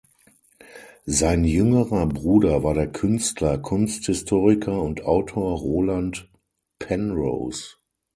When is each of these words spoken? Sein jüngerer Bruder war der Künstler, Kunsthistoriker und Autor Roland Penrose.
Sein 1.05 1.43
jüngerer 1.43 2.07
Bruder 2.07 2.63
war 2.63 2.73
der 2.73 2.91
Künstler, 2.91 3.59
Kunsthistoriker 3.59 4.81
und 4.81 5.05
Autor 5.05 5.55
Roland 5.59 6.27
Penrose. 6.79 7.75